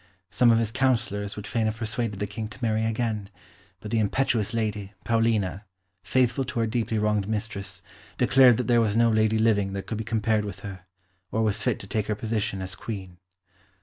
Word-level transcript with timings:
Some 0.31 0.49
of 0.49 0.57
his 0.57 0.71
councillors 0.71 1.35
would 1.35 1.45
fain 1.45 1.65
have 1.67 1.77
persuaded 1.77 2.17
the 2.19 2.25
King 2.25 2.47
to 2.47 2.57
marry 2.63 2.83
again, 2.85 3.29
but 3.81 3.91
the 3.91 3.99
impetuous 3.99 4.51
lady, 4.51 4.93
Paulina, 5.03 5.63
faithful 6.03 6.43
to 6.45 6.59
her 6.61 6.65
deeply 6.65 6.97
wronged 6.97 7.29
mistress, 7.29 7.83
declared 8.17 8.57
that 8.57 8.65
there 8.65 8.81
was 8.81 8.97
no 8.97 9.11
lady 9.11 9.37
living 9.37 9.73
that 9.73 9.85
could 9.85 9.99
be 9.99 10.03
compared 10.03 10.43
with 10.43 10.61
her, 10.61 10.87
or 11.31 11.43
was 11.43 11.61
fit 11.61 11.77
to 11.81 11.85
take 11.85 12.07
her 12.07 12.15
position 12.15 12.63
as 12.63 12.73
Queen. 12.73 13.19